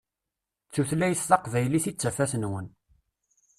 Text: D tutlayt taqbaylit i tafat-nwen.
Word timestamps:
D 0.67 0.69
tutlayt 0.73 1.21
taqbaylit 1.29 1.85
i 1.91 1.93
tafat-nwen. 1.93 2.67